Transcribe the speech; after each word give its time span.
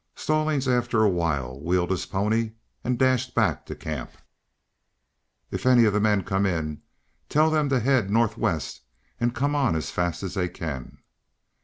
Stallings, 0.15 0.67
after 0.67 1.03
a 1.03 1.09
while, 1.09 1.59
wheeled 1.61 1.91
his 1.91 2.07
pony 2.07 2.53
and 2.83 2.97
dashed 2.97 3.35
back 3.35 3.67
to 3.67 3.75
camp. 3.75 4.09
"If 5.51 5.67
any 5.67 5.85
of 5.85 5.93
the 5.93 5.99
men 5.99 6.23
come 6.23 6.47
in, 6.47 6.81
tell 7.29 7.51
them 7.51 7.69
to 7.69 7.79
head 7.79 8.09
northwest 8.09 8.81
and 9.19 9.35
come 9.35 9.53
on 9.53 9.75
as 9.75 9.91
fast 9.91 10.23
as 10.23 10.33
they 10.33 10.49
can." 10.49 10.97